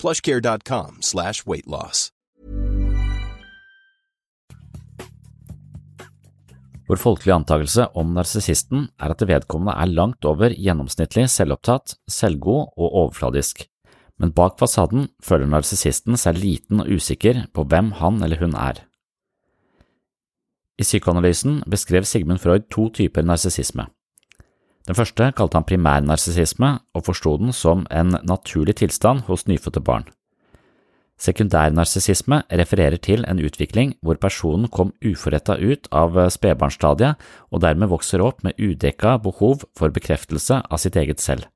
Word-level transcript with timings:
plushcare.com 0.00 1.00
slash 1.00 1.46
weight 1.46 1.66
loss. 1.66 2.10
Vår 6.86 7.00
folkelige 7.02 7.34
antakelse 7.34 7.88
om 7.98 8.12
narsissisten 8.14 8.86
er 9.02 9.10
at 9.10 9.24
vedkommende 9.26 9.74
er 9.74 9.90
langt 9.90 10.26
over 10.28 10.54
gjennomsnittlig 10.54 11.26
selvopptatt, 11.32 11.96
selvgod 12.06 12.76
og 12.76 12.98
overfladisk, 13.02 13.64
men 14.22 14.32
bak 14.36 14.54
fasaden 14.60 15.08
føler 15.24 15.50
narsissisten 15.50 16.14
seg 16.20 16.38
liten 16.38 16.84
og 16.84 16.92
usikker 16.94 17.48
på 17.50 17.66
hvem 17.66 17.90
han 17.98 18.22
eller 18.22 18.38
hun 18.38 18.54
er. 18.54 18.84
I 20.78 20.84
psykoanalysen 20.84 21.62
beskrev 21.66 22.06
Sigmund 22.06 22.38
Freud 22.38 22.68
to 22.70 22.86
typer 22.94 23.24
narsissisme. 23.26 23.88
Den 24.86 24.94
første 24.94 25.32
kalte 25.34 25.58
han 25.58 25.66
primærnarsissisme 25.66 26.76
og 26.94 27.06
forsto 27.08 27.34
den 27.40 27.52
som 27.52 27.86
en 27.90 28.14
naturlig 28.22 28.76
tilstand 28.82 29.26
hos 29.26 29.46
nyfødte 29.50 29.82
barn. 29.82 30.06
Sekundærnarsissisme 31.16 32.42
refererer 32.52 33.00
til 33.00 33.24
en 33.24 33.40
utvikling 33.40 33.94
hvor 34.04 34.18
personen 34.20 34.68
kom 34.68 34.92
uforretta 35.00 35.56
ut 35.56 35.88
av 35.90 36.18
spedbarnsstadiet 36.30 37.16
og 37.50 37.62
dermed 37.64 37.88
vokser 37.88 38.20
opp 38.20 38.44
med 38.44 38.60
udekka 38.60 39.16
behov 39.24 39.64
for 39.74 39.90
bekreftelse 39.90 40.60
av 40.60 40.82
sitt 40.82 40.96
eget 41.00 41.24
selv. 41.24 41.48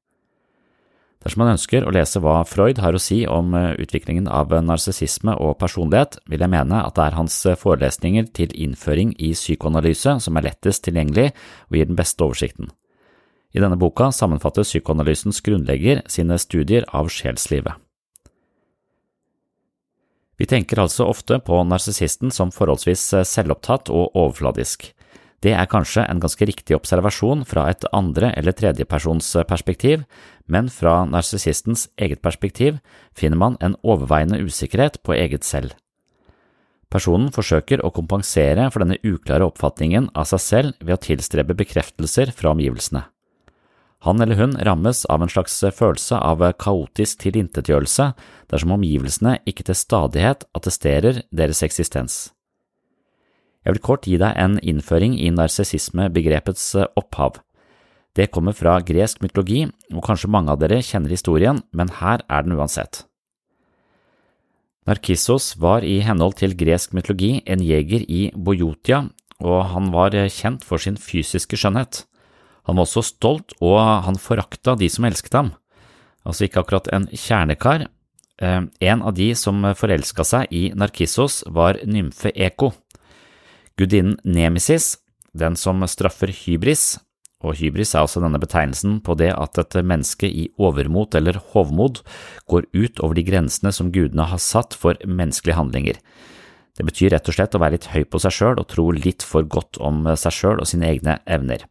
Dersom 1.20 1.42
man 1.42 1.52
ønsker 1.52 1.84
å 1.84 1.92
lese 1.92 2.22
hva 2.24 2.38
Freud 2.48 2.80
har 2.80 2.96
å 2.96 3.02
si 3.02 3.26
om 3.28 3.52
utviklingen 3.52 4.24
av 4.32 4.54
narsissisme 4.64 5.34
og 5.36 5.58
personlighet, 5.60 6.16
vil 6.24 6.40
jeg 6.40 6.54
mene 6.56 6.80
at 6.80 6.96
det 6.96 7.10
er 7.10 7.18
hans 7.20 7.36
forelesninger 7.60 8.32
til 8.32 8.56
innføring 8.56 9.12
i 9.20 9.34
psykoanalyse 9.36 10.16
som 10.24 10.40
er 10.40 10.48
lettest 10.48 10.88
tilgjengelig 10.88 11.34
og 11.68 11.76
gir 11.76 11.92
den 11.92 12.00
beste 12.00 12.24
oversikten. 12.24 12.72
I 13.50 13.62
denne 13.62 13.78
boka 13.78 14.10
sammenfatter 14.14 14.66
psykoanalysens 14.66 15.40
grunnlegger 15.42 16.04
sine 16.06 16.38
studier 16.38 16.86
av 16.94 17.10
sjelslivet. 17.10 17.74
Vi 20.40 20.46
tenker 20.48 20.80
altså 20.80 21.04
ofte 21.10 21.36
på 21.44 21.58
narsissisten 21.68 22.32
som 22.32 22.52
forholdsvis 22.54 23.02
selvopptatt 23.28 23.90
og 23.92 24.14
overfladisk. 24.16 24.86
Det 25.44 25.52
er 25.56 25.68
kanskje 25.68 26.04
en 26.04 26.20
ganske 26.20 26.46
riktig 26.48 26.76
observasjon 26.76 27.44
fra 27.48 27.66
et 27.68 27.84
andre- 27.96 28.32
eller 28.36 28.52
tredjepersonsperspektiv, 28.56 30.04
men 30.46 30.68
fra 30.68 31.04
narsissistens 31.04 31.88
eget 31.96 32.20
perspektiv 32.22 32.80
finner 33.16 33.36
man 33.36 33.56
en 33.60 33.76
overveiende 33.82 34.40
usikkerhet 34.40 35.02
på 35.02 35.16
eget 35.16 35.44
selv. 35.44 35.72
Personen 36.90 37.30
forsøker 37.30 37.84
å 37.84 37.92
kompensere 37.94 38.70
for 38.70 38.82
denne 38.82 38.98
uklare 39.04 39.46
oppfatningen 39.46 40.10
av 40.14 40.26
seg 40.26 40.40
selv 40.40 40.72
ved 40.80 40.96
å 40.96 41.02
tilstrebe 41.04 41.54
bekreftelser 41.54 42.32
fra 42.32 42.50
omgivelsene. 42.50 43.04
Han 44.00 44.20
eller 44.20 44.38
hun 44.40 44.56
rammes 44.56 45.04
av 45.12 45.22
en 45.22 45.28
slags 45.28 45.58
følelse 45.76 46.16
av 46.16 46.40
kaotisk 46.56 47.20
tilintetgjørelse 47.26 48.06
dersom 48.48 48.72
omgivelsene 48.78 49.36
ikke 49.48 49.66
til 49.68 49.76
stadighet 49.76 50.46
attesterer 50.56 51.22
deres 51.28 51.60
eksistens. 51.66 52.30
Jeg 53.60 53.76
vil 53.76 53.84
kort 53.84 54.08
gi 54.08 54.16
deg 54.16 54.38
en 54.40 54.56
innføring 54.64 55.18
i 55.20 55.28
narsissismebegrepets 55.36 56.72
opphav. 56.96 57.42
Det 58.16 58.30
kommer 58.32 58.56
fra 58.56 58.78
gresk 58.80 59.20
mytologi, 59.22 59.66
og 59.92 60.02
kanskje 60.02 60.32
mange 60.32 60.50
av 60.50 60.58
dere 60.62 60.80
kjenner 60.82 61.12
historien, 61.12 61.60
men 61.76 61.92
her 62.00 62.24
er 62.24 62.46
den 62.46 62.56
uansett. 62.56 63.04
Narkissos 64.88 65.54
var 65.60 65.84
i 65.84 66.00
henhold 66.02 66.40
til 66.40 66.56
gresk 66.58 66.96
mytologi 66.96 67.42
en 67.46 67.60
jeger 67.62 68.02
i 68.08 68.30
Bojotia, 68.34 69.04
og 69.44 69.60
han 69.74 69.92
var 69.92 70.16
kjent 70.32 70.64
for 70.66 70.80
sin 70.82 70.96
fysiske 70.96 71.60
skjønnhet. 71.60 72.06
Han 72.68 72.76
var 72.76 72.86
også 72.86 73.04
stolt, 73.06 73.54
og 73.60 73.78
han 74.06 74.20
forakta 74.20 74.76
de 74.78 74.88
som 74.92 75.06
elsket 75.08 75.36
ham. 75.38 75.52
Altså 76.26 76.46
ikke 76.46 76.62
akkurat 76.64 76.90
en 76.92 77.08
kjernekar. 77.08 77.86
En 78.40 79.02
av 79.04 79.14
de 79.16 79.30
som 79.36 79.64
forelska 79.76 80.24
seg 80.24 80.52
i 80.52 80.70
Narkissos, 80.76 81.42
var 81.48 81.80
nymfe 81.84 82.32
Eko. 82.34 82.72
Gudinnen 83.80 84.18
Nemesis, 84.24 84.98
den 85.32 85.56
som 85.56 85.80
straffer 85.88 86.32
hybris, 86.34 86.98
og 87.40 87.56
hybris 87.56 87.94
er 87.94 88.04
altså 88.04 88.20
denne 88.20 88.40
betegnelsen 88.40 88.98
på 89.04 89.14
det 89.16 89.30
at 89.32 89.56
et 89.60 89.78
menneske 89.80 90.28
i 90.28 90.50
overmot 90.60 91.14
eller 91.16 91.38
hovmod 91.54 92.02
går 92.52 92.66
ut 92.76 93.00
over 93.00 93.16
de 93.16 93.24
grensene 93.24 93.72
som 93.72 93.88
gudene 93.94 94.26
har 94.28 94.42
satt 94.44 94.76
for 94.76 95.00
menneskelige 95.08 95.56
handlinger. 95.56 96.00
Det 96.76 96.84
betyr 96.84 97.14
rett 97.14 97.28
og 97.28 97.36
slett 97.36 97.56
å 97.56 97.62
være 97.62 97.78
litt 97.78 97.88
høy 97.94 98.04
på 98.04 98.20
seg 98.20 98.36
sjøl 98.36 98.60
og 98.60 98.68
tro 98.68 98.90
litt 98.92 99.24
for 99.24 99.48
godt 99.48 99.80
om 99.80 100.04
seg 100.20 100.36
sjøl 100.36 100.60
og 100.60 100.68
sine 100.68 100.90
egne 100.92 101.16
evner. 101.24 101.64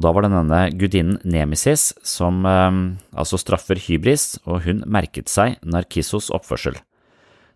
Og 0.00 0.06
da 0.06 0.14
var 0.16 0.24
det 0.24 0.30
denne 0.32 0.60
gudinnen 0.80 1.18
Nemesis 1.28 1.90
som 2.08 2.38
eh, 2.48 2.76
altså 3.12 3.36
straffer 3.36 3.76
hybris, 3.76 4.38
og 4.48 4.62
hun 4.64 4.80
merket 4.88 5.28
seg 5.28 5.58
Narkissos 5.60 6.30
oppførsel. 6.32 6.78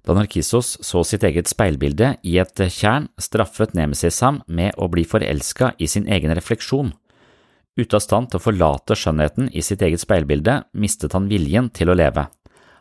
Da 0.05 0.13
Narkissos 0.13 0.75
så 0.85 1.01
sitt 1.09 1.25
eget 1.25 1.49
speilbilde 1.49 2.11
i 2.21 2.37
et 2.43 2.61
tjern, 2.69 3.09
straffet 3.17 3.73
Nemesis 3.73 4.21
ham 4.21 4.43
med 4.45 4.77
å 4.77 4.91
bli 4.93 5.07
forelska 5.09 5.73
i 5.81 5.89
sin 5.89 6.05
egen 6.05 6.37
refleksjon. 6.37 6.93
Ute 7.81 7.97
av 7.97 8.05
stand 8.05 8.29
til 8.29 8.43
å 8.43 8.45
forlate 8.45 8.93
skjønnheten 8.93 9.49
i 9.49 9.65
sitt 9.65 9.81
eget 9.81 10.05
speilbilde, 10.05 10.61
mistet 10.77 11.17
han 11.17 11.33
viljen 11.33 11.73
til 11.73 11.89
å 11.89 11.97
leve. 11.97 12.29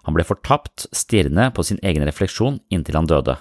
Han 0.04 0.18
ble 0.18 0.28
fortapt, 0.28 0.90
stirrende 0.92 1.54
på 1.56 1.64
sin 1.64 1.80
egen 1.80 2.04
refleksjon 2.04 2.60
inntil 2.68 3.00
han 3.00 3.08
døde. 3.08 3.40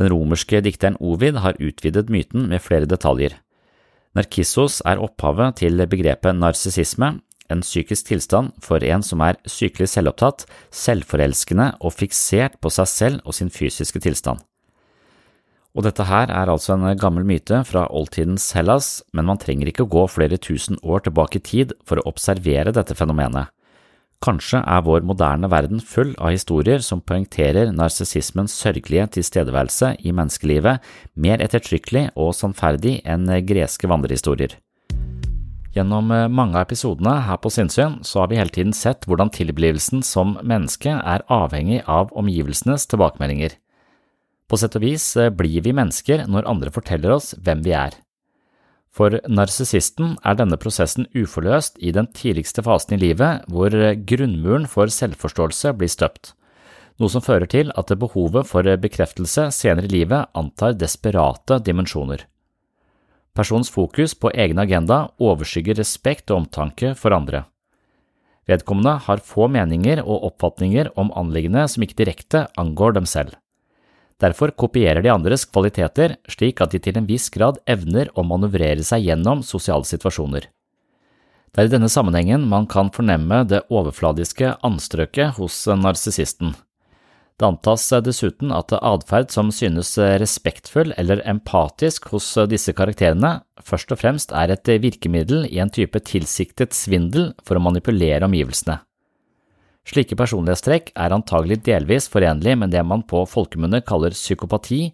Den 0.00 0.08
romerske 0.08 0.64
dikteren 0.64 0.96
Ovid 1.04 1.44
har 1.44 1.60
utvidet 1.60 2.08
myten 2.08 2.48
med 2.48 2.64
flere 2.64 2.88
detaljer. 2.88 3.36
Narkissos 4.16 4.80
er 4.88 5.00
opphavet 5.02 5.58
til 5.60 5.82
begrepet 5.90 6.38
narsissisme, 6.38 7.18
en 7.52 7.62
psykisk 7.62 8.08
tilstand 8.08 8.54
for 8.64 8.82
en 8.82 9.04
som 9.04 9.20
er 9.22 9.36
sykelig 9.46 9.90
selvopptatt, 9.92 10.46
selvforelskende 10.74 11.74
og 11.84 11.94
fiksert 11.94 12.56
på 12.62 12.72
seg 12.72 12.88
selv 12.90 13.28
og 13.28 13.36
sin 13.36 13.52
fysiske 13.52 14.00
tilstand. 14.02 14.40
Og 15.76 15.84
dette 15.84 16.06
her 16.08 16.32
er 16.32 16.48
altså 16.48 16.72
en 16.72 16.88
gammel 16.96 17.26
myte 17.28 17.60
fra 17.68 17.84
oldtidens 17.92 18.48
Hellas, 18.56 19.02
men 19.12 19.28
man 19.28 19.38
trenger 19.38 19.68
ikke 19.68 19.84
gå 19.92 20.06
flere 20.08 20.40
tusen 20.40 20.80
år 20.80 21.04
tilbake 21.04 21.42
i 21.42 21.44
tid 21.44 21.76
for 21.84 22.00
å 22.00 22.08
observere 22.08 22.72
dette 22.72 22.96
fenomenet. 22.96 23.52
Kanskje 24.24 24.62
er 24.64 24.84
vår 24.86 25.04
moderne 25.04 25.50
verden 25.52 25.80
full 25.84 26.14
av 26.16 26.32
historier 26.32 26.80
som 26.84 27.02
poengterer 27.04 27.72
narsissismens 27.74 28.54
sørgelige 28.56 29.10
tilstedeværelse 29.18 29.92
i 30.08 30.14
menneskelivet 30.16 30.84
mer 31.14 31.44
ettertrykkelig 31.44 32.08
og 32.16 32.32
sannferdig 32.38 33.02
enn 33.04 33.28
greske 33.46 33.90
vandrehistorier. 33.90 34.56
Gjennom 35.76 36.08
eh, 36.14 36.28
mange 36.32 36.56
av 36.56 36.64
episodene 36.64 37.18
her 37.26 37.36
på 37.42 37.52
Sinnsyn 37.52 37.98
så 38.06 38.22
har 38.22 38.30
vi 38.30 38.40
hele 38.40 38.54
tiden 38.54 38.72
sett 38.76 39.04
hvordan 39.04 39.32
tilblivelsen 39.34 40.00
som 40.06 40.38
menneske 40.40 40.94
er 40.96 41.24
avhengig 41.32 41.82
av 41.84 42.14
omgivelsenes 42.16 42.88
tilbakemeldinger. 42.88 43.58
På 44.48 44.56
sett 44.60 44.78
og 44.78 44.86
vis 44.86 45.10
eh, 45.20 45.32
blir 45.34 45.60
vi 45.66 45.76
mennesker 45.76 46.24
når 46.30 46.48
andre 46.48 46.72
forteller 46.72 47.18
oss 47.18 47.34
hvem 47.36 47.64
vi 47.66 47.76
er. 47.76 47.92
For 48.96 49.18
narsissisten 49.28 50.14
er 50.24 50.38
denne 50.38 50.56
prosessen 50.56 51.04
uforløst 51.12 51.76
i 51.84 51.92
den 51.92 52.08
tidligste 52.16 52.64
fasen 52.64 52.96
i 52.96 53.00
livet, 53.02 53.44
hvor 53.52 53.74
grunnmuren 54.08 54.64
for 54.72 54.88
selvforståelse 54.88 55.74
blir 55.76 55.92
støpt, 55.92 56.32
noe 56.96 57.12
som 57.12 57.24
fører 57.24 57.44
til 57.52 57.74
at 57.76 57.92
behovet 58.00 58.48
for 58.48 58.64
bekreftelse 58.80 59.50
senere 59.52 59.90
i 59.90 59.92
livet 59.98 60.32
antar 60.32 60.78
desperate 60.80 61.60
dimensjoner. 61.66 62.24
Persons 63.36 63.68
fokus 63.68 64.14
på 64.16 64.32
egen 64.32 64.58
agenda 64.58 65.10
overskygger 65.20 65.76
respekt 65.76 66.32
og 66.32 66.46
omtanke 66.46 66.94
for 66.96 67.12
andre. 67.12 67.44
Vedkommende 68.48 68.94
har 69.04 69.20
få 69.20 69.50
meninger 69.52 70.00
og 70.06 70.30
oppfatninger 70.30 70.88
om 70.96 71.12
anliggende 71.18 71.66
som 71.68 71.84
ikke 71.84 71.98
direkte 72.00 72.46
angår 72.56 72.96
dem 72.96 73.08
selv. 73.10 73.34
Derfor 74.22 74.54
kopierer 74.56 75.02
de 75.04 75.12
andres 75.12 75.44
kvaliteter 75.44 76.16
slik 76.32 76.62
at 76.64 76.72
de 76.72 76.80
til 76.80 76.96
en 76.96 77.08
viss 77.08 77.28
grad 77.32 77.58
evner 77.68 78.08
å 78.16 78.24
manøvrere 78.24 78.84
seg 78.86 79.04
gjennom 79.04 79.42
sosiale 79.44 79.84
situasjoner. 79.84 80.46
Det 81.52 81.62
er 81.62 81.68
i 81.68 81.72
denne 81.72 81.88
sammenhengen 81.92 82.46
man 82.48 82.66
kan 82.68 82.88
fornemme 82.92 83.42
det 83.48 83.62
overfladiske 83.72 84.54
anstrøket 84.64 85.36
hos 85.38 85.62
narsissisten. 85.68 86.54
Det 87.36 87.44
antas 87.44 87.84
dessuten 88.04 88.52
at 88.56 88.72
atferd 88.76 89.28
som 89.32 89.52
synes 89.52 89.92
respektfull 90.00 90.94
eller 90.96 91.20
empatisk 91.28 92.08
hos 92.14 92.30
disse 92.48 92.72
karakterene, 92.76 93.42
først 93.60 93.92
og 93.92 94.00
fremst 94.00 94.32
er 94.32 94.54
et 94.54 94.72
virkemiddel 94.80 95.44
i 95.50 95.60
en 95.60 95.72
type 95.72 96.00
tilsiktet 96.08 96.72
svindel 96.76 97.34
for 97.44 97.60
å 97.60 97.64
manipulere 97.68 98.24
omgivelsene. 98.24 98.80
Slike 99.86 100.18
personlighetstrekk 100.18 100.90
er 100.98 101.14
antagelig 101.14 101.60
delvis 101.68 102.10
forenlig 102.10 102.56
med 102.58 102.74
det 102.74 102.82
man 102.82 103.04
på 103.06 103.22
folkemunne 103.30 103.84
kaller 103.86 104.16
psykopati, 104.16 104.90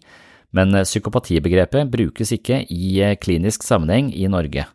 men 0.53 0.77
psykopatibegrepet 0.85 1.89
brukes 1.89 2.35
ikke 2.35 2.61
i 2.69 3.01
klinisk 3.17 3.65
sammenheng 3.65 4.13
i 4.13 4.29
Norge. 4.29 4.67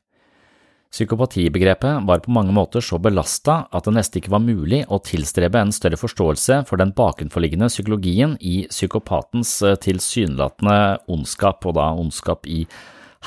Psykopatibegrepet 0.88 2.06
var 2.08 2.22
på 2.24 2.32
mange 2.32 2.52
måter 2.56 2.80
så 2.80 2.96
belasta 2.98 3.66
at 3.76 3.84
det 3.84 3.92
nesten 3.92 4.22
ikke 4.22 4.32
var 4.32 4.40
mulig 4.40 4.80
å 4.88 5.00
tilstrebe 5.04 5.60
en 5.60 5.72
større 5.74 5.98
forståelse 6.00 6.62
for 6.68 6.80
den 6.80 6.94
bakenforliggende 6.96 7.68
psykologien 7.68 8.38
i 8.40 8.62
psykopatens 8.72 9.58
eh, 9.62 9.76
tilsynelatende 9.84 10.78
ondskap, 11.12 11.66
og 11.68 11.76
da 11.76 11.90
ondskap 11.92 12.48
i 12.48 12.62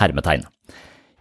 hermetegn. 0.01 0.47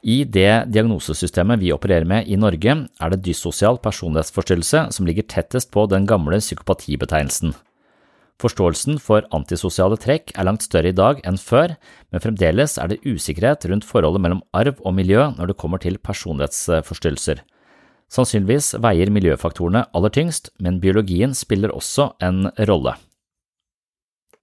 I 0.00 0.23
det 0.25 0.73
diagnosesystemet 0.73 1.61
vi 1.61 1.75
opererer 1.75 2.06
med 2.08 2.29
i 2.29 2.38
Norge, 2.41 2.76
er 2.88 3.11
det 3.12 3.25
dyssosial 3.25 3.76
personlighetsforstyrrelse 3.85 4.87
som 4.97 5.08
ligger 5.08 5.26
tettest 5.29 5.69
på 5.75 5.85
den 5.93 6.06
gamle 6.08 6.38
psykopatibetegnelsen. 6.41 7.52
Forståelsen 8.41 8.97
for 9.05 9.26
antisosiale 9.37 9.99
trekk 10.00 10.32
er 10.32 10.47
langt 10.49 10.64
større 10.64 10.94
i 10.94 10.97
dag 10.97 11.20
enn 11.29 11.37
før, 11.37 11.75
men 12.08 12.25
fremdeles 12.25 12.79
er 12.81 12.88
det 12.88 13.02
usikkerhet 13.05 13.67
rundt 13.69 13.85
forholdet 13.85 14.25
mellom 14.25 14.41
arv 14.56 14.81
og 14.81 14.97
miljø 14.97 15.26
når 15.37 15.52
det 15.52 15.58
kommer 15.61 15.82
til 15.82 16.00
personlighetsforstyrrelser. 16.00 17.43
Sannsynligvis 18.11 18.73
veier 18.81 19.12
miljøfaktorene 19.12 19.85
aller 19.94 20.17
tyngst, 20.17 20.49
men 20.58 20.81
biologien 20.81 21.37
spiller 21.37 21.76
også 21.76 22.14
en 22.25 22.49
rolle. 22.70 22.97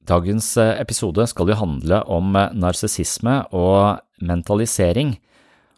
Dagens 0.07 0.53
episode 0.61 1.25
skal 1.27 1.49
jo 1.49 1.57
handle 1.59 2.03
om 2.05 2.37
narsissisme 2.55 3.41
og 3.51 3.97
mentalisering, 4.21 5.17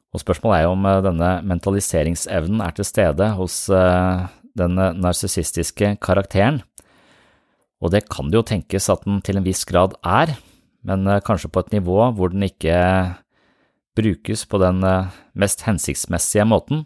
og 0.10 0.24
spørsmålet 0.24 0.60
er 0.60 0.66
jo 0.66 0.74
om 0.74 0.88
denne 1.06 1.34
mentaliseringsevnen 1.46 2.64
er 2.66 2.74
til 2.78 2.88
stede 2.88 3.28
hos 3.38 3.62
den 4.58 4.80
narsissistiske 4.98 5.92
karakteren 6.02 6.64
og 7.80 7.94
det 7.94 8.06
kan 8.12 8.30
det 8.30 8.40
jo 8.40 8.48
tenkes 8.48 8.90
at 8.92 9.06
den 9.08 9.22
til 9.24 9.40
en 9.40 9.46
viss 9.46 9.64
grad 9.68 9.96
er, 10.04 10.36
men 10.88 11.08
eh, 11.08 11.24
kanskje 11.24 11.52
på 11.52 11.64
et 11.64 11.74
nivå 11.78 11.98
hvor 12.16 12.32
den 12.34 12.44
ikke 12.48 12.76
brukes 13.98 14.46
på 14.50 14.60
den 14.62 14.84
eh, 14.84 15.16
mest 15.40 15.64
hensiktsmessige 15.68 16.48
måten. 16.48 16.84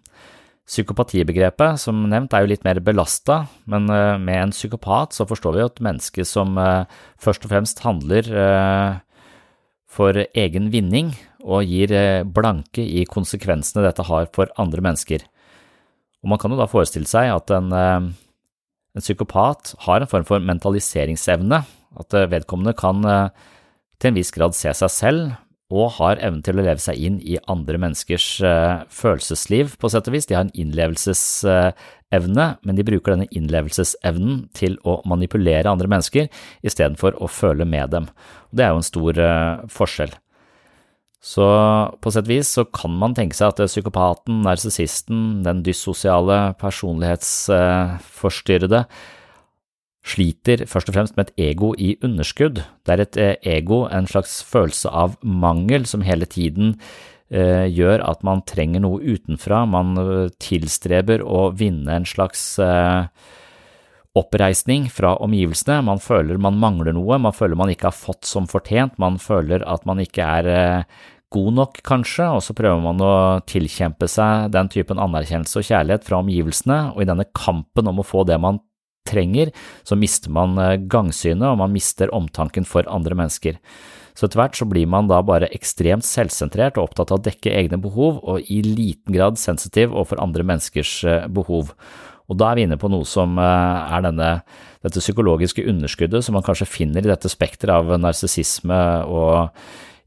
Psykopatibegrepet, 0.70 1.82
som 1.82 2.06
nevnt, 2.08 2.32
er 2.32 2.46
jo 2.46 2.52
litt 2.54 2.64
mer 2.64 2.80
belasta, 2.86 3.44
men 3.70 3.90
eh, 3.92 4.22
med 4.22 4.40
en 4.40 4.54
psykopat 4.54 5.18
så 5.18 5.28
forstår 5.30 5.58
vi 5.58 5.64
jo 5.64 5.72
et 5.72 5.84
menneske 5.90 6.28
som 6.30 6.56
først 7.22 7.48
og 7.48 7.56
fremst 7.56 7.82
handler 7.84 8.30
for 9.94 10.18
egen 10.18 10.70
vinning 10.74 11.12
og 11.44 11.68
gir 11.68 11.92
blanke 12.32 12.84
i 12.84 13.04
konsekvensene 13.10 13.84
dette 13.84 14.06
har 14.08 14.30
for 14.36 14.52
andre 14.62 14.84
mennesker. 14.84 15.26
Og 16.24 16.32
man 16.32 16.40
kan 16.40 16.54
jo 16.54 16.60
da 16.60 16.70
forestille 16.72 17.10
seg 17.10 17.34
at 17.34 17.52
en 17.52 17.70
en 18.94 19.02
psykopat 19.02 19.74
har 19.88 20.04
en 20.04 20.10
form 20.10 20.26
for 20.28 20.44
mentaliseringsevne, 20.44 21.64
at 22.00 22.18
eh, 22.18 22.30
vedkommende 22.30 22.76
kan 22.78 23.02
eh, 23.06 23.48
til 24.02 24.12
en 24.12 24.20
viss 24.20 24.34
grad 24.36 24.54
se 24.58 24.74
seg 24.78 24.94
selv 24.94 25.34
og 25.74 25.96
har 25.96 26.20
evnen 26.22 26.44
til 26.46 26.60
å 26.60 26.66
leve 26.68 26.82
seg 26.84 27.00
inn 27.02 27.16
i 27.26 27.40
andre 27.50 27.80
menneskers 27.82 28.26
følelsesliv, 28.94 29.72
på 29.82 29.90
sett 29.90 30.06
og 30.06 30.14
vis. 30.14 30.28
De 30.30 30.36
har 30.36 30.44
en 30.46 30.52
innlevelsesevne, 30.60 32.46
men 32.62 32.78
de 32.78 32.86
bruker 32.86 33.16
denne 33.16 33.26
innlevelsesevnen 33.34 34.44
til 34.54 34.76
å 34.86 35.00
manipulere 35.10 35.72
andre 35.72 35.90
mennesker 35.90 36.30
istedenfor 36.62 37.18
å 37.18 37.32
føle 37.32 37.66
med 37.66 37.90
dem. 37.96 38.06
Det 38.54 38.68
er 38.68 38.76
jo 38.76 38.84
en 38.84 38.86
stor 38.92 39.22
forskjell. 39.74 40.14
Så 41.24 41.46
på 42.04 42.12
sett 42.12 42.28
vis 42.28 42.50
så 42.52 42.66
kan 42.68 42.92
man 43.00 43.14
tenke 43.16 43.32
seg 43.38 43.54
at 43.54 43.62
psykopaten, 43.72 44.42
narsissisten, 44.44 45.40
den 45.46 45.64
dyssosiale 45.64 46.52
personlighetsforstyrrede 46.60 48.84
sliter 50.04 50.68
først 50.68 50.90
og 50.92 50.96
fremst 50.98 51.16
med 51.16 51.30
et 51.30 51.40
ego 51.52 51.70
i 51.80 51.96
underskudd. 52.04 52.60
Det 52.84 52.92
er 52.92 53.02
et 53.06 53.16
eh, 53.18 53.38
ego, 53.56 53.88
en 53.88 54.08
slags 54.10 54.44
følelse 54.44 54.90
av 54.92 55.16
mangel, 55.24 55.86
som 55.88 56.02
hele 56.04 56.26
tiden 56.28 56.76
eh, 57.32 57.72
gjør 57.72 58.04
at 58.10 58.24
man 58.28 58.44
trenger 58.44 58.80
noe 58.84 59.00
utenfra. 59.00 59.64
Man 59.64 59.96
eh, 60.02 60.28
tilstreber 60.44 61.24
å 61.24 61.56
vinne 61.56 61.96
en 62.02 62.06
slags 62.10 62.60
oppreisning 64.14 64.92
fra 64.94 65.18
omgivelsene. 65.24 65.82
Man 65.88 66.00
føler 66.04 66.38
man 66.38 66.60
mangler 66.60 66.94
noe, 66.94 67.18
man 67.18 67.34
føler 67.34 67.56
man 67.58 67.70
ikke 67.72 67.88
har 67.90 67.96
fått 67.96 68.26
som 68.28 68.48
fortjent, 68.52 69.00
man 69.02 69.18
føler 69.24 69.64
at 69.64 69.86
man 69.90 70.00
ikke 70.04 70.22
er 70.44 70.84
god 71.34 71.56
nok, 71.58 71.80
kanskje, 71.86 72.28
og 72.38 72.44
så 72.46 72.56
prøver 72.58 72.84
man 72.84 73.02
å 73.04 73.16
tilkjempe 73.50 74.08
seg 74.12 74.52
den 74.54 74.70
typen 74.74 75.02
anerkjennelse 75.02 75.62
og 75.62 75.68
kjærlighet 75.68 76.06
fra 76.08 76.22
omgivelsene, 76.22 76.80
og 76.94 77.04
i 77.04 77.10
denne 77.10 77.28
kampen 77.36 77.90
om 77.90 78.02
å 78.02 78.08
få 78.08 78.26
det 78.30 78.40
man 78.42 78.62
trenger, 79.10 79.52
så 79.84 79.98
mister 80.00 80.32
man 80.34 80.56
eh, 80.62 80.78
gangsynet, 80.92 81.46
og 81.50 81.60
man 81.64 81.74
mister 81.74 82.12
omtanken 82.16 82.68
for 82.68 82.88
andre 82.92 83.18
mennesker. 83.20 83.60
Så 84.14 84.28
etter 84.28 84.40
hvert 84.40 84.58
så 84.58 84.68
blir 84.70 84.88
man 84.90 85.10
da 85.10 85.24
bare 85.26 85.50
ekstremt 85.56 86.06
selvsentrert 86.06 86.78
og 86.78 86.92
opptatt 86.92 87.12
av 87.12 87.20
å 87.20 87.26
dekke 87.26 87.54
egne 87.54 87.80
behov, 87.82 88.22
og 88.22 88.50
i 88.54 88.62
liten 88.66 89.16
grad 89.16 89.42
sensitiv 89.42 89.92
overfor 89.92 90.22
andre 90.24 90.46
menneskers 90.48 90.98
eh, 91.10 91.30
behov. 91.34 91.74
Og 92.32 92.40
da 92.40 92.52
er 92.52 92.60
vi 92.60 92.68
inne 92.68 92.80
på 92.80 92.92
noe 92.92 93.08
som 93.10 93.36
eh, 93.42 93.96
er 93.98 94.06
denne, 94.06 94.30
dette 94.86 95.04
psykologiske 95.04 95.66
underskuddet 95.70 96.24
som 96.24 96.38
man 96.38 96.46
kanskje 96.46 96.70
finner 96.70 97.04
i 97.04 97.12
dette 97.12 97.32
spekteret 97.32 97.76
av 97.82 98.00
narsissisme 98.00 98.80
og 99.10 99.52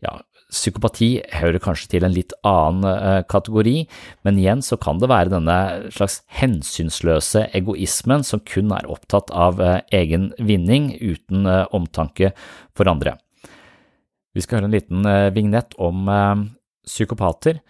ja, 0.04 0.14
Psykopati 0.47 1.09
hører 1.41 1.59
kanskje 1.59 1.88
til 1.91 2.05
en 2.07 2.12
litt 2.15 2.31
annen 2.47 2.87
uh, 2.87 3.25
kategori, 3.26 3.81
men 4.23 4.37
igjen 4.38 4.61
så 4.62 4.79
kan 4.79 5.00
det 5.03 5.09
være 5.11 5.33
denne 5.33 5.57
slags 5.91 6.21
hensynsløse 6.38 7.49
egoismen 7.59 8.23
som 8.26 8.43
kun 8.47 8.71
er 8.76 8.87
opptatt 8.87 9.33
av 9.35 9.59
uh, 9.59 9.81
egen 9.91 10.29
vinning 10.38 10.93
uten 11.00 11.50
uh, 11.50 11.65
omtanke 11.75 12.31
for 12.79 12.87
andre. 12.87 13.17
Vi 14.37 14.45
skal 14.45 14.61
høre 14.61 14.69
en 14.69 14.76
liten 14.76 15.07
vignett 15.33 15.73
om 15.81 16.11
psykopater, 16.85 17.62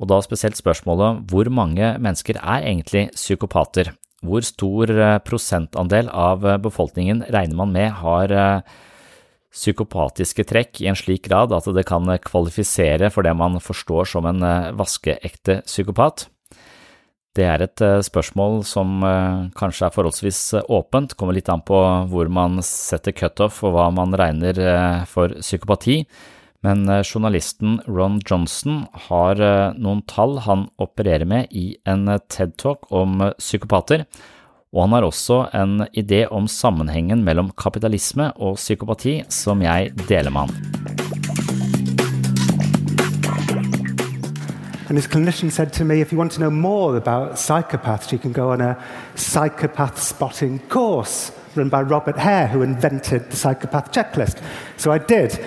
og 0.00 0.08
da 0.08 0.22
spesielt 0.24 0.56
spørsmålet 0.56 1.26
hvor 1.28 1.50
mange 1.52 1.90
mennesker 2.00 2.38
er 2.40 2.64
egentlig 2.64 3.10
psykopater? 3.12 3.90
Hvor 4.24 4.40
stor 4.40 4.88
prosentandel 5.26 6.08
av 6.08 6.48
befolkningen 6.64 7.26
regner 7.28 7.60
man 7.60 7.76
med 7.76 7.92
har 8.00 8.32
psykopatiske 9.54 10.44
trekk 10.48 10.82
i 10.82 10.88
en 10.90 10.98
slik 10.98 11.24
grad 11.28 11.52
at 11.56 11.68
det 11.74 11.86
kan 11.88 12.08
kvalifisere 12.24 13.10
for 13.12 13.26
det 13.26 13.34
man 13.36 13.58
forstår 13.62 14.08
som 14.12 14.28
en 14.28 14.44
eh, 14.44 14.72
vaskeekte 14.76 15.62
psykopat. 15.66 16.28
Det 17.36 17.46
er 17.46 17.64
et 17.64 17.84
eh, 17.84 18.00
spørsmål 18.04 18.60
som 18.68 19.02
eh, 19.06 19.48
kanskje 19.58 19.88
er 19.88 19.94
forholdsvis 19.94 20.42
åpent, 20.68 21.16
kommer 21.16 21.36
litt 21.36 21.48
an 21.52 21.64
på 21.64 21.80
hvor 22.12 22.32
man 22.32 22.60
setter 22.64 23.16
cutoff 23.16 23.62
og 23.64 23.76
hva 23.76 23.88
man 23.94 24.16
regner 24.18 25.06
for 25.08 25.32
psykopati, 25.40 26.02
men 26.66 26.82
journalisten 27.06 27.76
Ron 27.86 28.16
Johnson 28.26 28.80
har 29.06 29.38
noen 29.78 30.00
tall 30.10 30.40
han 30.42 30.64
opererer 30.82 31.22
med 31.22 31.54
i 31.54 31.76
en 31.86 32.10
TED-talk 32.18 32.90
om 32.90 33.22
psykopater, 33.38 34.02
og 34.72 34.82
han 34.84 34.92
har 34.92 35.06
også 35.08 35.48
en 35.56 35.86
idé 35.96 36.26
om 36.30 36.48
sammenhengen 36.48 37.24
mellom 37.24 37.50
kapitalisme 37.56 38.32
og 38.36 38.56
psykopati 38.60 39.22
som 39.32 39.62
jeg 39.62 39.92
deler 40.08 40.30
med 40.30 40.40
han. 40.40 40.54
And 44.88 44.96
his 44.96 45.06
clinician 45.06 45.50
said 45.50 45.70
to 45.72 45.84
me, 45.84 46.00
if 46.00 46.12
you 46.12 46.18
want 46.18 46.32
to 46.32 46.38
know 46.38 46.50
more 46.50 46.96
about 46.96 47.36
psychopaths, 47.36 48.10
you 48.10 48.18
can 48.18 48.32
go 48.32 48.50
on 48.52 48.62
a 48.62 48.74
psychopath 49.16 49.98
spotting 49.98 50.60
course 50.68 51.30
run 51.54 51.68
by 51.68 51.82
Robert 51.82 52.16
Hare, 52.16 52.46
who 52.46 52.62
invented 52.62 53.30
the 53.30 53.36
psychopath 53.36 53.92
checklist. 53.92 54.40
So 54.76 54.90
I 54.90 54.98
did. 54.98 55.38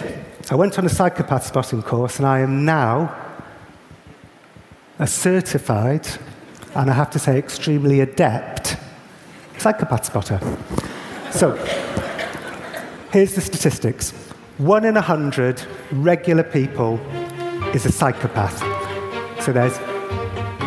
I 0.51 0.55
went 0.55 0.77
on 0.77 0.85
a 0.85 0.89
psychopath 0.89 1.45
spotting 1.45 1.81
course, 1.81 2.19
and 2.19 2.27
I 2.27 2.39
am 2.39 2.65
now 2.65 3.15
a 4.99 5.07
certified, 5.07 6.07
and 6.75 6.91
I 6.91 6.93
have 6.93 7.09
to 7.11 7.19
say, 7.19 7.37
extremely 7.37 8.01
adept 8.01 8.77
psychopath 9.61 10.05
spotter. 10.05 10.39
So, 11.29 11.55
here's 13.11 13.35
the 13.35 13.41
statistics 13.41 14.11
one 14.57 14.85
in 14.85 14.97
a 14.97 15.01
hundred 15.01 15.61
regular 15.91 16.43
people 16.43 16.99
is 17.75 17.85
a 17.85 17.91
psychopath. 17.91 18.57
So, 19.43 19.53
there's 19.53 19.77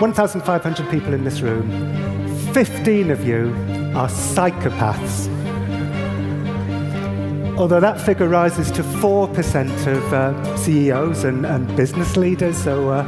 1,500 0.01 0.91
people 0.91 1.13
in 1.13 1.25
this 1.25 1.41
room, 1.41 1.69
15 2.53 3.11
of 3.11 3.27
you 3.27 3.49
are 3.97 4.09
psychopaths. 4.09 5.29
Although 7.59 7.81
that 7.81 8.01
figure 8.01 8.29
rises 8.29 8.71
to 8.73 8.83
4% 8.83 9.87
of 9.87 10.13
uh, 10.13 10.57
CEOs 10.57 11.25
and, 11.25 11.45
and, 11.47 11.77
business 11.77 12.17
leaders, 12.17 12.57
so 12.57 12.91
uh, 12.91 13.05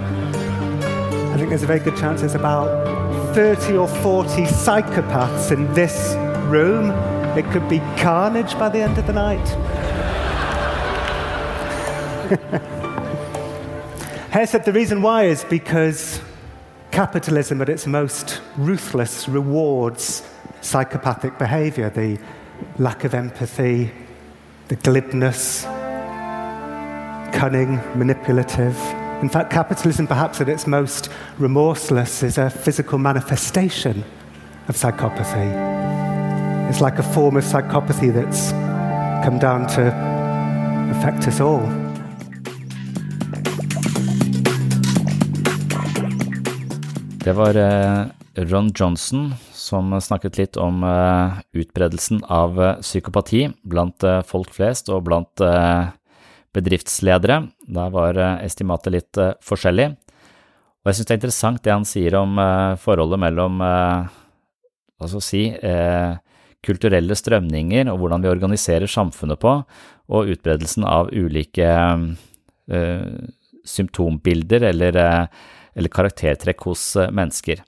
I 1.32 1.36
think 1.36 1.48
there's 1.50 1.64
a 1.64 1.66
very 1.66 1.80
good 1.80 1.96
chance 1.96 2.22
it's 2.22 2.34
about 2.34 2.85
30 3.36 3.76
or 3.76 3.86
40 3.86 4.44
psychopaths 4.44 5.52
in 5.52 5.70
this 5.74 6.14
room. 6.46 6.90
It 7.36 7.44
could 7.52 7.68
be 7.68 7.80
carnage 7.98 8.58
by 8.58 8.70
the 8.70 8.80
end 8.80 8.96
of 8.96 9.06
the 9.06 9.12
night. 9.12 9.46
Hare 14.30 14.46
said 14.46 14.64
the 14.64 14.72
reason 14.72 15.02
why 15.02 15.24
is 15.24 15.44
because 15.44 16.18
capitalism 16.90 17.60
at 17.60 17.68
its 17.68 17.86
most 17.86 18.40
ruthless 18.56 19.28
rewards 19.28 20.26
psychopathic 20.62 21.36
behavior, 21.36 21.90
the 21.90 22.18
lack 22.78 23.04
of 23.04 23.12
empathy, 23.12 23.92
the 24.68 24.76
glibness, 24.76 25.64
cunning, 27.34 27.82
manipulative. 27.98 29.05
In 29.22 29.30
fact, 29.30 29.50
capitalism, 29.50 30.06
perhaps 30.06 30.42
at 30.42 30.48
its 30.48 30.66
most 30.66 31.08
remorseless, 31.38 32.22
is 32.22 32.36
a 32.36 32.50
physical 32.50 32.98
manifestation 32.98 34.04
of 34.68 34.76
psychopathy. 34.76 35.48
It's 36.68 36.82
like 36.82 36.98
a 36.98 37.02
form 37.02 37.36
of 37.38 37.44
psychopathy 37.44 38.12
that's 38.12 38.52
come 39.24 39.38
down 39.38 39.66
to 39.68 39.88
affect 40.90 41.26
us 41.26 41.40
all. 41.40 41.62
Det 47.24 47.32
var 47.32 47.56
eh, 47.56 48.06
Ron 48.34 48.70
Johnson 48.74 49.34
som 49.52 50.00
snakket 50.00 50.38
litt 50.38 50.56
om 50.56 50.84
uh, 50.84 51.40
utbredelsen 51.52 52.20
av 52.28 52.60
uh, 52.60 52.76
psykopati 52.80 53.48
blant 53.64 54.04
folk 54.28 54.52
flest 54.54 54.92
og 54.92 55.02
blant 55.08 55.40
bedriftsledere. 56.56 57.40
Der 57.68 57.94
var 57.94 58.18
estimatet 58.40 58.94
litt 58.94 59.20
forskjellig. 59.44 59.90
Og 60.82 60.90
jeg 60.90 60.98
synes 60.98 61.08
det 61.08 61.14
er 61.14 61.20
interessant 61.20 61.64
det 61.64 61.74
han 61.74 61.88
sier 61.88 62.16
om 62.18 62.38
forholdet 62.82 63.20
mellom 63.20 63.58
hva 63.60 65.08
skal 65.10 65.24
si, 65.24 65.42
kulturelle 66.66 67.16
strømninger 67.18 67.90
og 67.90 67.98
hvordan 68.00 68.22
vi 68.24 68.30
organiserer 68.30 68.90
samfunnet 68.90 69.40
på, 69.42 69.56
og 70.06 70.30
utbredelsen 70.32 70.86
av 70.86 71.10
ulike 71.10 71.66
symptombilder 73.66 74.68
eller, 74.70 75.00
eller 75.74 75.92
karaktertrekk 75.92 76.68
hos 76.70 76.88
mennesker. 77.10 77.64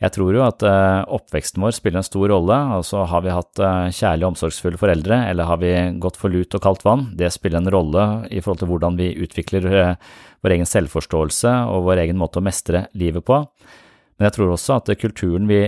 Jeg 0.00 0.14
tror 0.14 0.32
jo 0.32 0.40
at 0.46 0.62
uh, 0.64 1.04
oppveksten 1.12 1.60
vår 1.60 1.74
spiller 1.76 2.00
en 2.00 2.06
stor 2.06 2.30
rolle. 2.32 2.56
Altså 2.78 3.02
har 3.10 3.20
vi 3.20 3.34
hatt 3.36 3.60
uh, 3.60 3.90
kjærlige 3.92 4.30
omsorgsfulle 4.30 4.80
foreldre, 4.80 5.18
eller 5.28 5.48
har 5.50 5.60
vi 5.60 5.74
gått 6.00 6.16
for 6.16 6.32
lut 6.32 6.56
og 6.56 6.62
kaldt 6.64 6.86
vann? 6.86 7.10
Det 7.20 7.28
spiller 7.34 7.60
en 7.60 7.72
rolle 7.74 8.06
i 8.32 8.40
forhold 8.40 8.62
til 8.62 8.70
hvordan 8.70 8.96
vi 8.96 9.10
utvikler 9.20 9.66
uh, 9.68 10.14
vår 10.40 10.54
egen 10.56 10.70
selvforståelse 10.70 11.52
og 11.68 11.84
vår 11.90 12.00
egen 12.06 12.20
måte 12.20 12.40
å 12.40 12.46
mestre 12.46 12.86
livet 12.96 13.26
på. 13.28 13.42
Men 14.16 14.28
jeg 14.28 14.36
tror 14.38 14.54
også 14.54 14.78
at 14.78 14.88
kulturen 15.00 15.46
vi 15.48 15.58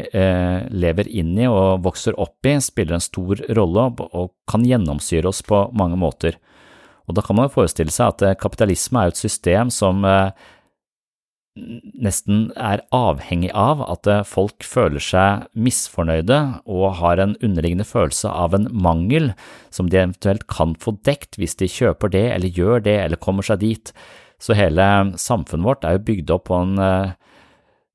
lever 0.77 1.09
inn 1.09 1.31
i 1.41 1.47
og 1.49 1.87
vokser 1.87 2.19
opp 2.21 2.45
i, 2.45 2.59
spiller 2.61 2.99
en 2.99 3.05
stor 3.05 3.41
rolle 3.57 3.87
og 4.05 4.35
kan 4.49 4.65
gjennomsyre 4.69 5.31
oss 5.31 5.41
på 5.47 5.63
mange 5.73 5.97
måter. 5.97 6.37
Og 7.09 7.17
da 7.17 7.25
kan 7.25 7.39
man 7.39 7.49
jo 7.49 7.55
forestille 7.55 7.93
seg 7.93 8.13
at 8.13 8.43
kapitalisme 8.43 9.01
er 9.01 9.15
et 9.15 9.23
system 9.23 9.73
som 9.73 10.05
nesten 11.53 12.47
er 12.57 12.81
avhengig 12.97 13.51
av 13.53 13.83
at 13.85 14.09
eh, 14.09 14.25
folk 14.25 14.65
føler 14.65 15.03
seg 15.05 15.49
misfornøyde 15.53 16.39
og 16.65 16.87
har 17.03 17.21
en 17.21 17.35
underliggende 17.45 17.85
følelse 17.85 18.31
av 18.31 18.57
en 18.57 18.71
mangel 18.73 19.33
som 19.69 19.91
de 19.93 20.01
eventuelt 20.01 20.47
kan 20.49 20.73
få 20.81 20.97
dekt 21.05 21.37
hvis 21.37 21.59
de 21.61 21.69
kjøper 21.69 22.15
det 22.15 22.25
eller 22.33 22.57
gjør 22.57 22.87
det 22.89 22.97
eller 23.03 23.21
kommer 23.21 23.45
seg 23.45 23.61
dit. 23.65 23.93
Så 24.41 24.57
hele 24.59 24.87
samfunnet 25.21 25.69
vårt 25.69 25.85
er 25.85 25.99
jo 25.99 26.07
bygd 26.09 26.33
opp 26.35 26.49
på 26.49 26.57
en, 26.57 26.73
eh, 26.81 27.13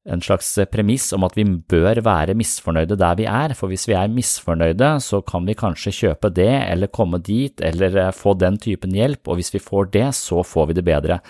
en 0.07 0.21
slags 0.23 0.53
premiss 0.71 1.09
om 1.17 1.25
at 1.25 1.33
vi 1.35 1.43
bør 1.43 2.03
være 2.05 2.37
misfornøyde 2.37 2.95
der 3.01 3.17
vi 3.17 3.25
er, 3.25 3.57
for 3.57 3.73
hvis 3.73 3.89
vi 3.89 3.97
er 3.97 4.13
misfornøyde, 4.13 4.93
så 5.01 5.25
kan 5.25 5.49
vi 5.49 5.57
kanskje 5.57 5.97
kjøpe 6.03 6.29
det 6.29 6.53
eller 6.69 6.93
komme 6.93 7.17
dit 7.25 7.57
eller 7.57 8.03
eh, 8.05 8.15
få 8.15 8.37
den 8.37 8.61
typen 8.61 8.93
hjelp, 8.93 9.25
og 9.25 9.41
hvis 9.41 9.55
vi 9.57 9.65
får 9.65 9.89
det, 9.97 10.11
så 10.13 10.45
får 10.45 10.69
vi 10.69 10.77
det 10.77 10.85
bedre. 10.93 11.23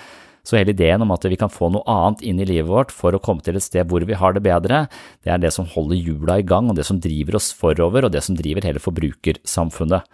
Så 0.47 0.55
hele 0.55 0.71
ideen 0.71 1.03
om 1.03 1.11
at 1.11 1.25
vi 1.27 1.35
kan 1.39 1.51
få 1.51 1.67
noe 1.73 1.83
annet 1.91 2.21
inn 2.23 2.39
i 2.39 2.47
livet 2.47 2.69
vårt 2.71 2.93
for 2.95 3.11
å 3.11 3.19
komme 3.19 3.43
til 3.43 3.57
et 3.59 3.65
sted 3.65 3.89
hvor 3.91 4.05
vi 4.07 4.15
har 4.15 4.35
det 4.35 4.45
bedre, 4.45 4.85
det 5.25 5.33
er 5.33 5.41
det 5.43 5.51
som 5.51 5.67
holder 5.67 5.99
hjula 5.99 6.37
i 6.39 6.47
gang, 6.47 6.69
og 6.71 6.77
det 6.79 6.87
som 6.87 7.01
driver 7.03 7.35
oss 7.41 7.51
forover, 7.51 8.07
og 8.07 8.13
det 8.15 8.23
som 8.23 8.37
driver 8.37 8.63
hele 8.63 8.79
forbrukersamfunnet. 8.79 10.07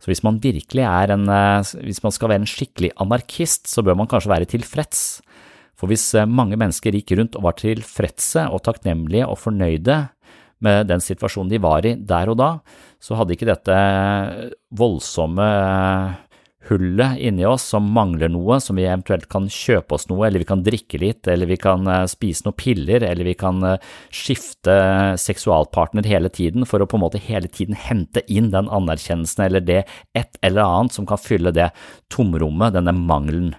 Så 0.00 0.12
hvis 0.12 0.22
man 0.24 0.40
virkelig 0.40 0.84
er 0.84 1.12
en, 1.16 1.26
eh, 1.28 1.72
hvis 1.84 2.02
man 2.04 2.12
skal 2.12 2.32
være 2.32 2.44
en 2.44 2.52
skikkelig 2.52 2.92
anarkist, 3.00 3.68
så 3.68 3.84
bør 3.84 3.96
man 4.00 4.08
kanskje 4.08 4.32
være 4.32 4.48
tilfreds. 4.52 5.20
For 5.80 5.88
hvis 5.88 6.06
eh, 6.16 6.28
mange 6.28 6.60
mennesker 6.60 6.96
gikk 6.96 7.16
rundt 7.16 7.36
og 7.36 7.48
var 7.48 7.56
tilfredse 7.60 8.46
og 8.52 8.64
takknemlige 8.64 9.28
og 9.28 9.40
fornøyde 9.40 10.00
med 10.60 10.88
den 10.92 11.00
situasjonen 11.00 11.52
de 11.52 11.60
var 11.60 11.88
i 11.88 11.96
der 11.96 12.32
og 12.32 12.36
da, 12.40 12.50
så 13.00 13.16
hadde 13.16 13.32
ikke 13.32 13.48
dette 13.48 13.76
voldsomme 14.76 15.46
hullet 16.70 17.18
inni 17.18 17.44
oss 17.46 17.66
som 17.72 17.88
mangler 17.92 18.30
noe, 18.32 18.60
som 18.62 18.78
vi 18.78 18.86
eventuelt 18.86 19.26
kan 19.32 19.48
kjøpe 19.50 19.96
oss 19.96 20.06
noe, 20.10 20.24
eller 20.26 20.42
vi 20.42 20.48
kan 20.48 20.64
drikke 20.64 21.00
litt, 21.02 21.28
eller 21.28 21.50
vi 21.50 21.58
kan 21.60 21.86
eh, 21.90 22.06
spise 22.10 22.46
noen 22.46 22.58
piller, 22.60 23.04
eller 23.06 23.26
vi 23.26 23.36
kan 23.38 23.60
eh, 23.66 23.92
skifte 24.14 24.76
seksualpartner 25.20 26.08
hele 26.08 26.30
tiden 26.32 26.68
for 26.68 26.82
å 26.82 26.88
på 26.88 26.98
en 26.98 27.04
måte 27.04 27.22
hele 27.22 27.50
tiden 27.50 27.78
hente 27.78 28.22
inn 28.30 28.52
den 28.54 28.70
anerkjennelsen 28.70 29.46
eller 29.48 29.64
det 29.64 29.82
et 30.16 30.40
eller 30.46 30.64
annet 30.64 30.96
som 30.96 31.08
kan 31.08 31.20
fylle 31.20 31.52
det 31.54 31.70
tomrommet, 32.12 32.76
denne 32.78 32.94
mangelen. 32.96 33.54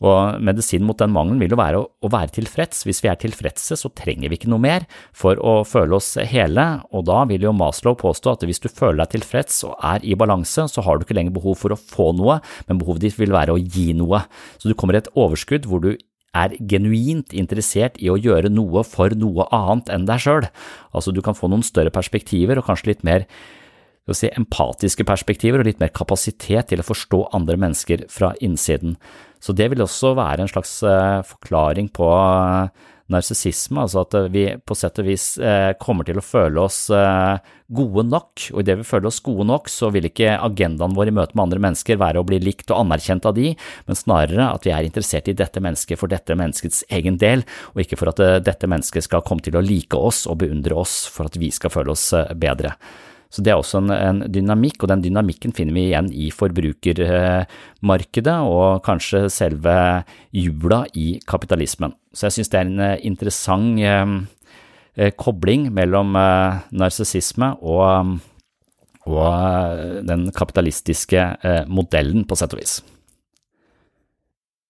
Og 0.00 0.40
medisinen 0.44 0.86
mot 0.88 0.98
den 1.00 1.12
mangelen 1.12 1.40
vil 1.42 1.52
jo 1.52 1.60
være 1.60 1.80
å, 1.82 2.10
være 2.10 2.32
tilfreds. 2.38 2.84
Hvis 2.88 3.02
vi 3.04 3.10
er 3.12 3.18
tilfredse, 3.20 3.76
så 3.76 3.90
trenger 3.96 4.32
vi 4.32 4.38
ikke 4.38 4.50
noe 4.52 4.62
mer 4.62 4.86
for 5.16 5.40
å 5.44 5.60
føle 5.68 5.98
oss 5.98 6.14
hele, 6.30 6.66
og 6.90 7.04
da 7.10 7.22
vil 7.28 7.44
jo 7.44 7.54
Maslow 7.56 7.96
påstå 8.00 8.34
at 8.34 8.46
hvis 8.48 8.62
du 8.64 8.70
føler 8.72 9.02
deg 9.02 9.18
tilfreds 9.18 9.62
og 9.68 9.76
er 9.92 10.04
i 10.06 10.16
balanse, 10.18 10.66
så 10.72 10.84
har 10.86 10.96
du 10.96 11.04
ikke 11.04 11.18
lenger 11.18 11.36
behov 11.36 11.58
for 11.60 11.74
å 11.74 11.80
få 11.80 12.10
noe, 12.16 12.40
men 12.68 12.80
behovet 12.80 13.04
ditt 13.04 13.20
vil 13.20 13.34
være 13.36 13.56
å 13.56 13.60
gi 13.60 13.90
noe. 13.98 14.24
Så 14.56 14.70
du 14.70 14.76
kommer 14.78 14.96
i 14.96 15.02
et 15.02 15.12
overskudd 15.18 15.68
hvor 15.68 15.84
du 15.84 15.92
er 16.36 16.54
genuint 16.70 17.34
interessert 17.34 17.96
i 17.98 18.10
å 18.10 18.18
gjøre 18.18 18.52
noe 18.52 18.84
for 18.86 19.12
noe 19.18 19.48
annet 19.54 19.90
enn 19.92 20.06
deg 20.08 20.22
sjøl. 20.22 20.46
Altså 20.94 21.14
du 21.14 21.20
kan 21.26 21.36
få 21.36 21.50
noen 21.50 21.66
større 21.66 21.92
perspektiver 21.94 22.60
og 22.60 22.68
kanskje 22.68 22.92
litt 22.92 23.06
mer 23.06 23.26
si, 24.16 24.30
empatiske 24.34 25.06
perspektiver 25.08 25.62
og 25.62 25.68
litt 25.70 25.82
mer 25.82 25.92
kapasitet 25.94 26.70
til 26.70 26.82
å 26.82 26.86
forstå 26.86 27.24
andre 27.36 27.58
mennesker 27.60 28.06
fra 28.12 28.34
innsiden. 28.44 28.96
Så 29.40 29.56
det 29.56 29.70
vil 29.72 29.82
også 29.82 30.14
være 30.18 30.44
en 30.44 30.52
slags 30.52 30.80
eh, 30.84 31.20
forklaring 31.24 31.88
på 31.96 32.08
eh, 32.12 32.88
narsissisme, 33.10 33.80
altså 33.82 34.04
at 34.04 34.14
vi 34.30 34.44
på 34.62 34.76
sett 34.78 35.00
og 35.00 35.08
vis 35.08 35.32
eh, 35.42 35.72
kommer 35.80 36.06
til 36.06 36.20
å 36.20 36.22
føle 36.22 36.62
oss 36.62 36.84
gode 37.70 38.04
nok, 38.06 38.44
og 38.52 38.60
idet 38.62 38.76
vi 38.78 38.86
føler 38.86 39.08
oss 39.10 39.18
gode 39.24 39.48
nok, 39.48 39.70
så 39.72 39.90
vil 39.94 40.06
ikke 40.06 40.36
agendaen 40.36 40.94
vår 40.94 41.10
i 41.10 41.16
møte 41.16 41.34
med 41.34 41.44
andre 41.48 41.64
mennesker 41.66 41.98
være 41.98 42.22
å 42.22 42.28
bli 42.28 42.38
likt 42.44 42.70
og 42.70 42.84
anerkjent 42.84 43.26
av 43.26 43.34
de, 43.34 43.54
men 43.88 43.98
snarere 43.98 44.46
at 44.52 44.68
vi 44.68 44.74
er 44.76 44.86
interessert 44.86 45.30
i 45.30 45.34
dette 45.40 45.62
mennesket 45.64 45.98
for 45.98 46.12
dette 46.12 46.36
menneskets 46.38 46.84
egen 47.00 47.18
del, 47.18 47.42
og 47.74 47.82
ikke 47.82 47.98
for 47.98 48.12
at 48.12 48.22
dette 48.46 48.70
mennesket 48.70 49.08
skal 49.08 49.24
komme 49.26 49.42
til 49.46 49.58
å 49.58 49.64
like 49.64 49.98
oss 49.98 50.26
og 50.30 50.42
beundre 50.44 50.78
oss 50.78 51.02
for 51.10 51.30
at 51.30 51.40
vi 51.40 51.50
skal 51.54 51.72
føle 51.74 51.96
oss 51.96 52.12
bedre. 52.38 52.76
Så 53.30 53.44
det 53.46 53.52
er 53.52 53.60
også 53.60 53.78
en, 53.78 53.92
en, 53.94 54.20
dynamikk, 54.26 54.82
og 54.82 54.90
den 54.90 55.04
dynamikken 55.04 55.54
finner 55.54 55.76
vi 55.76 55.84
igjen 55.88 56.08
i 56.10 56.32
forbrukermarkedet 56.34 58.36
og 58.50 58.82
kanskje 58.86 59.28
selve 59.30 59.74
jula 60.34 60.82
i 60.98 61.12
kapitalismen. 61.30 61.94
Så 62.10 62.26
jeg 62.26 62.38
synes 62.38 62.50
det 62.50 62.58
er 62.58 62.66
en 62.66 62.84
eh, 62.88 62.96
interessant 63.06 63.78
eh, 63.86 64.14
eh, 64.98 65.12
kobling 65.14 65.68
mellom 65.74 66.18
narsissisme 66.74 67.52
og, 67.62 68.16
og 69.06 69.84
den 70.10 70.26
kapitalistiske 70.34 71.28
modellen, 71.70 72.26
på 72.26 72.38
sett 72.38 72.56
og 72.56 72.64
vis. 72.64 72.80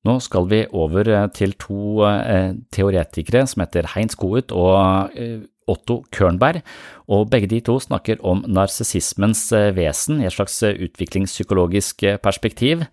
Nå 0.05 0.19
skal 0.25 0.47
vi 0.49 0.63
over 0.73 1.09
til 1.37 1.53
to 1.61 2.05
teoretikere 2.73 3.45
som 3.49 3.65
heter 3.65 3.89
Heinz 3.93 4.17
Koht 4.17 4.53
og 4.53 5.13
Otto 5.71 6.01
Kørnberg, 6.15 6.65
og 7.11 7.29
begge 7.33 7.51
de 7.51 7.61
to 7.65 7.79
snakker 7.83 8.21
om 8.27 8.43
narsissismens 8.49 9.47
vesen 9.77 10.21
i 10.21 10.29
et 10.29 10.35
slags 10.35 10.59
utviklingspsykologisk 10.67 12.05
perspektiv. 12.23 12.85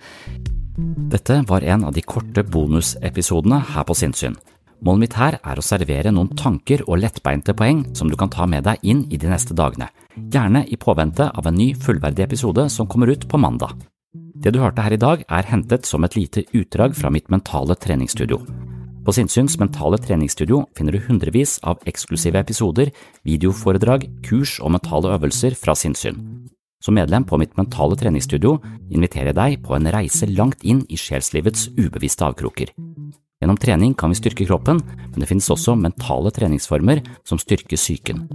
Dette 1.09 1.41
var 1.49 1.65
en 1.65 1.87
av 1.89 1.95
de 1.95 2.03
korte 2.05 2.43
bonusepisodene 2.45 3.63
her 3.73 3.87
på 3.87 3.97
Sinnsyn. 3.97 4.37
Målet 4.85 5.01
mitt 5.01 5.15
her 5.17 5.39
er 5.41 5.57
å 5.57 5.65
servere 5.65 6.11
noen 6.13 6.35
tanker 6.37 6.83
og 6.85 6.99
lettbeinte 7.01 7.55
poeng 7.57 7.81
som 7.97 8.11
du 8.11 8.17
kan 8.19 8.29
ta 8.29 8.45
med 8.45 8.67
deg 8.67 8.83
inn 8.85 9.07
i 9.09 9.17
de 9.17 9.29
neste 9.31 9.57
dagene, 9.57 9.89
gjerne 10.29 10.63
i 10.69 10.77
påvente 10.77 11.31
av 11.33 11.49
en 11.49 11.57
ny 11.57 11.71
fullverdig 11.73 12.27
episode 12.27 12.67
som 12.69 12.89
kommer 12.89 13.09
ut 13.09 13.25
på 13.29 13.41
mandag. 13.41 13.73
Det 14.37 14.53
du 14.53 14.61
hørte 14.61 14.85
her 14.85 14.93
i 14.93 15.01
dag, 15.01 15.25
er 15.25 15.49
hentet 15.49 15.89
som 15.89 16.05
et 16.05 16.15
lite 16.15 16.45
utdrag 16.53 16.93
fra 16.95 17.09
mitt 17.09 17.29
mentale 17.33 17.75
treningsstudio. 17.75 18.66
På 19.07 19.13
Sinnsyns 19.15 19.53
mentale 19.55 19.95
treningsstudio 20.03 20.65
finner 20.75 20.91
du 20.91 20.99
hundrevis 21.05 21.53
av 21.63 21.79
eksklusive 21.87 22.41
episoder, 22.43 22.89
videoforedrag, 23.23 24.01
kurs 24.27 24.57
og 24.59 24.73
mentale 24.75 25.13
øvelser 25.15 25.55
fra 25.55 25.71
sinnssyn. 25.79 26.17
Som 26.83 26.97
medlem 26.99 27.23
på 27.23 27.39
mitt 27.39 27.55
mentale 27.55 27.95
treningsstudio 27.95 28.57
inviterer 28.91 29.31
jeg 29.31 29.37
deg 29.37 29.55
på 29.63 29.77
en 29.77 29.87
reise 29.95 30.27
langt 30.27 30.59
inn 30.67 30.81
i 30.91 30.99
sjelslivets 30.99 31.69
ubevisste 31.77 32.27
avkroker. 32.27 32.73
Gjennom 33.39 33.61
trening 33.63 33.95
kan 33.95 34.11
vi 34.11 34.19
styrke 34.19 34.49
kroppen, 34.49 34.83
men 34.83 35.23
det 35.23 35.31
finnes 35.31 35.47
også 35.55 35.77
mentale 35.79 36.35
treningsformer 36.35 36.99
som 37.23 37.39
styrker 37.39 37.79
psyken. 37.79 38.25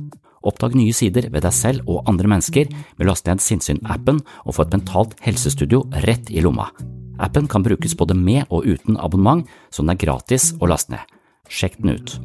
Oppdag 0.41 0.73
nye 0.81 0.97
sider 0.97 1.29
ved 1.29 1.45
deg 1.45 1.52
selv 1.52 1.85
og 1.85 2.09
andre 2.09 2.33
mennesker 2.33 2.73
med 2.73 3.05
å 3.05 3.11
laste 3.12 3.29
ned 3.29 3.45
Sinnsyn-appen 3.45 4.25
og 4.47 4.57
få 4.57 4.64
et 4.64 4.81
mentalt 4.81 5.21
helsestudio 5.21 5.85
rett 6.09 6.33
i 6.33 6.41
lomma. 6.41 6.71
Appen 7.23 7.49
kan 7.49 7.64
brukes 7.64 7.97
både 7.99 8.17
med 8.19 8.45
og 8.50 8.67
uten 8.67 8.99
abonnement, 8.99 9.47
så 9.71 9.85
den 9.85 9.95
er 9.95 10.02
gratis 10.02 10.52
å 10.59 10.71
laste 10.71 10.97
ned. 10.97 11.19
Sjekk 11.49 11.79
den 11.81 11.97
ut. 11.97 12.17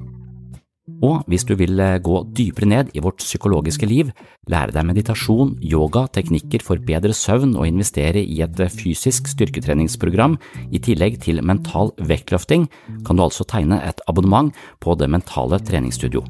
Og 1.03 1.25
hvis 1.27 1.43
du 1.43 1.51
vil 1.59 1.77
eh, 1.83 1.99
gå 1.99 2.21
dypere 2.33 2.69
ned 2.69 2.93
i 2.95 3.01
vårt 3.03 3.19
psykologiske 3.19 3.85
liv, 3.89 4.09
lære 4.49 4.71
deg 4.73 4.87
meditasjon, 4.87 5.57
yoga, 5.61 6.05
teknikker 6.15 6.63
for 6.63 6.79
bedre 6.79 7.13
søvn 7.13 7.57
og 7.59 7.67
investere 7.67 8.23
i 8.23 8.39
et 8.45 8.61
eh, 8.63 8.71
fysisk 8.71 9.27
styrketreningsprogram 9.29 10.37
i 10.71 10.81
tillegg 10.81 11.19
til 11.25 11.43
mental 11.45 11.91
vektløfting, 11.99 12.65
kan 13.05 13.19
du 13.19 13.25
altså 13.27 13.45
tegne 13.45 13.81
et 13.83 14.01
abonnement 14.07 14.53
på 14.81 14.95
Det 14.97 15.11
mentale 15.11 15.59
treningsstudio. 15.59 16.23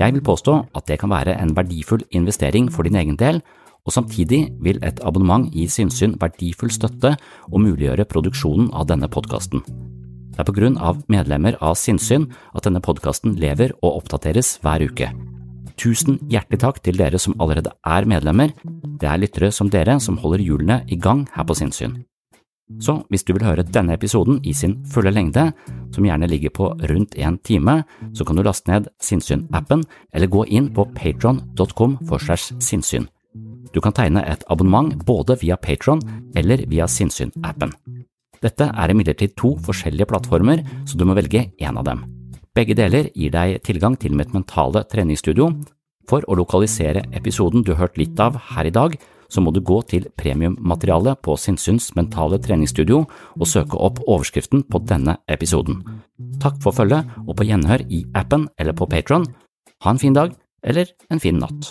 Jeg 0.00 0.16
vil 0.16 0.24
påstå 0.24 0.56
at 0.74 0.86
det 0.88 0.96
kan 1.02 1.12
være 1.12 1.36
en 1.36 1.52
verdifull 1.54 2.02
investering 2.16 2.70
for 2.72 2.88
din 2.88 2.96
egen 2.96 3.20
del, 3.20 3.42
og 3.86 3.94
samtidig 3.94 4.42
vil 4.62 4.80
et 4.86 5.00
abonnement 5.06 5.48
gi 5.54 5.66
Sinnsyn 5.70 6.16
verdifull 6.20 6.72
støtte 6.72 7.14
og 7.48 7.62
muliggjøre 7.62 8.08
produksjonen 8.10 8.70
av 8.76 8.88
denne 8.90 9.08
podkasten. 9.12 9.64
Det 10.30 10.42
er 10.42 10.48
på 10.48 10.56
grunn 10.56 10.78
av 10.78 11.02
medlemmer 11.12 11.58
av 11.60 11.76
Sinnsyn 11.76 12.28
at 12.54 12.64
denne 12.66 12.82
podkasten 12.84 13.34
lever 13.40 13.74
og 13.80 14.02
oppdateres 14.02 14.58
hver 14.64 14.86
uke. 14.86 15.10
Tusen 15.80 16.18
hjertelig 16.28 16.60
takk 16.60 16.78
til 16.84 16.98
dere 17.00 17.18
som 17.20 17.34
allerede 17.40 17.72
er 17.88 18.06
medlemmer, 18.08 18.52
det 19.00 19.08
er 19.08 19.20
lyttere 19.20 19.50
som 19.52 19.70
dere 19.72 19.96
som 20.00 20.20
holder 20.20 20.44
hjulene 20.44 20.82
i 20.88 20.98
gang 21.00 21.26
her 21.34 21.46
på 21.48 21.56
Sinnsyn. 21.56 22.02
Så 22.78 23.00
hvis 23.10 23.24
du 23.26 23.32
vil 23.34 23.44
høre 23.48 23.66
denne 23.66 23.96
episoden 23.96 24.38
i 24.46 24.52
sin 24.54 24.76
fulle 24.92 25.10
lengde, 25.10 25.48
som 25.90 26.06
gjerne 26.06 26.28
ligger 26.30 26.52
på 26.54 26.68
rundt 26.92 27.16
en 27.18 27.38
time, 27.42 27.80
så 28.14 28.24
kan 28.24 28.36
du 28.38 28.44
laste 28.46 28.70
ned 28.70 28.86
Sinnsyn-appen 29.02 29.82
eller 30.14 30.30
gå 30.30 30.44
inn 30.46 30.70
på 30.74 30.86
patron.com 30.94 31.98
for 32.06 32.22
segs 32.22 32.52
sinnssyn. 32.62 33.08
Du 33.74 33.80
kan 33.80 33.94
tegne 33.94 34.22
et 34.26 34.44
abonnement 34.50 34.92
både 35.06 35.36
via 35.40 35.56
Patron 35.56 36.00
eller 36.36 36.64
via 36.70 36.88
Sinnsyn-appen. 36.90 37.74
Dette 38.40 38.70
er 38.72 38.92
imidlertid 38.92 39.36
to 39.36 39.52
forskjellige 39.60 40.08
plattformer, 40.08 40.64
så 40.88 40.96
du 40.96 41.04
må 41.04 41.14
velge 41.18 41.50
én 41.60 41.76
av 41.76 41.84
dem. 41.84 42.02
Begge 42.56 42.74
deler 42.74 43.10
gir 43.14 43.30
deg 43.30 43.60
tilgang 43.62 43.96
til 44.00 44.16
mitt 44.16 44.32
mentale 44.34 44.82
treningsstudio. 44.90 45.52
For 46.10 46.24
å 46.26 46.36
lokalisere 46.40 47.04
episoden 47.14 47.62
du 47.62 47.74
har 47.74 47.84
hørt 47.84 48.00
litt 48.00 48.18
av 48.18 48.38
her 48.50 48.66
i 48.66 48.74
dag, 48.74 48.96
så 49.30 49.42
må 49.44 49.52
du 49.54 49.60
gå 49.62 49.78
til 49.86 50.08
premiummaterialet 50.18 51.20
på 51.22 51.36
Sinnsyns 51.38 51.92
mentale 51.94 52.40
treningsstudio 52.42 53.04
og 53.06 53.46
søke 53.46 53.78
opp 53.78 54.02
overskriften 54.06 54.64
på 54.66 54.82
denne 54.90 55.20
episoden. 55.30 55.84
Takk 56.42 56.58
for 56.64 56.74
følget, 56.74 57.06
og 57.28 57.36
på 57.38 57.46
gjenhør 57.46 57.86
i 57.86 58.02
appen 58.18 58.48
eller 58.58 58.74
på 58.74 58.90
Patron. 58.90 59.28
Ha 59.84 59.94
en 59.94 60.02
fin 60.02 60.16
dag, 60.16 60.34
eller 60.66 60.90
en 61.10 61.22
fin 61.22 61.38
natt. 61.38 61.70